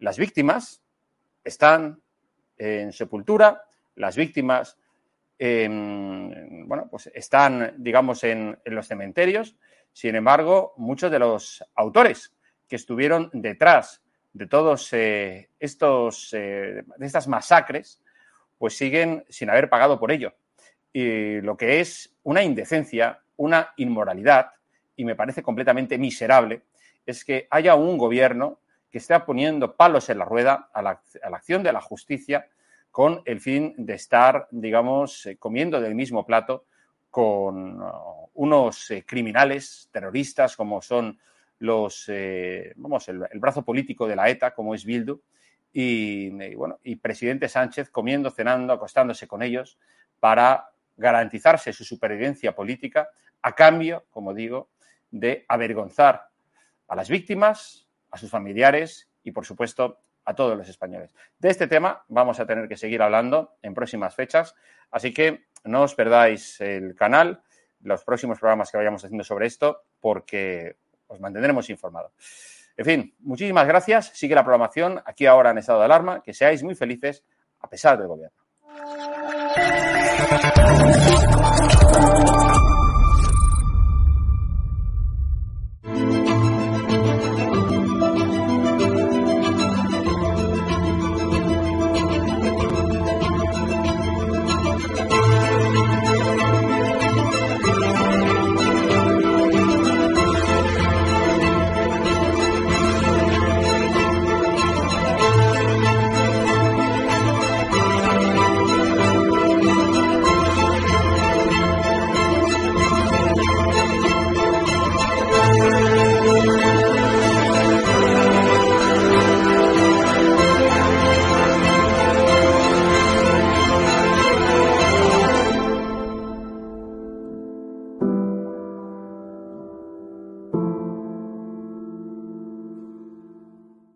Las 0.00 0.18
víctimas 0.18 0.82
están 1.44 2.02
en 2.60 2.92
sepultura, 2.92 3.64
las 3.96 4.16
víctimas 4.16 4.76
eh, 5.38 5.66
bueno, 6.66 6.86
pues 6.90 7.10
están, 7.14 7.74
digamos, 7.78 8.22
en, 8.24 8.58
en, 8.62 8.74
los 8.74 8.86
cementerios. 8.86 9.56
Sin 9.92 10.14
embargo, 10.14 10.74
muchos 10.76 11.10
de 11.10 11.18
los 11.18 11.64
autores 11.74 12.34
que 12.68 12.76
estuvieron 12.76 13.30
detrás 13.32 14.02
de 14.32 14.46
todos 14.46 14.92
eh, 14.92 15.48
estos, 15.58 16.32
eh, 16.34 16.84
de 16.96 17.06
estas 17.06 17.26
masacres, 17.26 18.02
pues 18.58 18.76
siguen 18.76 19.24
sin 19.28 19.50
haber 19.50 19.68
pagado 19.68 19.98
por 19.98 20.12
ello. 20.12 20.34
Y 20.92 21.40
lo 21.40 21.56
que 21.56 21.80
es 21.80 22.14
una 22.22 22.42
indecencia, 22.42 23.20
una 23.36 23.72
inmoralidad, 23.76 24.50
y 24.94 25.04
me 25.04 25.16
parece 25.16 25.42
completamente 25.42 25.98
miserable, 25.98 26.62
es 27.06 27.24
que 27.24 27.48
haya 27.50 27.74
un 27.74 27.96
gobierno 27.96 28.60
que 28.90 28.98
esté 28.98 29.18
poniendo 29.20 29.76
palos 29.76 30.08
en 30.10 30.18
la 30.18 30.24
rueda 30.24 30.68
a 30.72 30.82
la, 30.82 31.02
a 31.22 31.30
la 31.30 31.36
acción 31.36 31.62
de 31.62 31.72
la 31.72 31.80
justicia 31.80 32.48
con 32.90 33.22
el 33.24 33.40
fin 33.40 33.74
de 33.76 33.94
estar, 33.94 34.48
digamos, 34.50 35.26
eh, 35.26 35.36
comiendo 35.36 35.80
del 35.80 35.94
mismo 35.94 36.26
plato 36.26 36.64
con 37.08 37.80
uh, 37.80 38.30
unos 38.34 38.90
eh, 38.90 39.04
criminales 39.06 39.88
terroristas 39.92 40.56
como 40.56 40.80
son 40.80 41.18
los, 41.58 42.04
eh, 42.08 42.72
vamos, 42.76 43.08
el, 43.08 43.26
brazo 43.34 43.64
político 43.64 44.08
de 44.08 44.16
la 44.16 44.28
ETA, 44.28 44.54
como 44.54 44.74
es 44.74 44.84
Bildu, 44.84 45.20
y, 45.72 46.30
bueno, 46.54 46.80
y 46.82 46.96
presidente 46.96 47.48
Sánchez 47.48 47.90
comiendo, 47.90 48.30
cenando, 48.30 48.72
acostándose 48.72 49.28
con 49.28 49.42
ellos 49.42 49.78
para 50.18 50.70
garantizarse 50.96 51.72
su 51.72 51.84
supervivencia 51.84 52.56
política 52.56 53.10
a 53.42 53.54
cambio, 53.54 54.04
como 54.10 54.34
digo, 54.34 54.70
de 55.10 55.44
avergonzar 55.48 56.28
a 56.88 56.96
las 56.96 57.08
víctimas, 57.08 57.86
a 58.10 58.18
sus 58.18 58.30
familiares 58.30 59.08
y, 59.22 59.32
por 59.32 59.44
supuesto, 59.44 60.00
a 60.24 60.34
todos 60.34 60.56
los 60.56 60.68
españoles. 60.68 61.14
De 61.38 61.48
este 61.50 61.66
tema 61.66 62.04
vamos 62.08 62.40
a 62.40 62.46
tener 62.46 62.68
que 62.68 62.76
seguir 62.76 63.02
hablando 63.02 63.56
en 63.62 63.74
próximas 63.74 64.14
fechas, 64.14 64.54
así 64.90 65.12
que 65.12 65.46
no 65.64 65.82
os 65.82 65.94
perdáis 65.94 66.60
el 66.60 66.94
canal, 66.94 67.42
los 67.82 68.04
próximos 68.04 68.38
programas 68.38 68.70
que 68.70 68.76
vayamos 68.76 69.04
haciendo 69.04 69.24
sobre 69.24 69.46
esto, 69.46 69.82
porque 70.00 70.76
os 71.06 71.20
mantendremos 71.20 71.68
informados. 71.70 72.12
En 72.76 72.84
fin, 72.84 73.14
muchísimas 73.20 73.66
gracias. 73.66 74.06
Sigue 74.14 74.34
la 74.34 74.42
programación 74.42 75.02
aquí 75.04 75.26
ahora 75.26 75.50
en 75.50 75.58
estado 75.58 75.80
de 75.80 75.84
alarma. 75.84 76.22
Que 76.22 76.32
seáis 76.32 76.62
muy 76.62 76.74
felices 76.74 77.24
a 77.60 77.68
pesar 77.68 77.98
del 77.98 78.08
gobierno. 78.08 78.40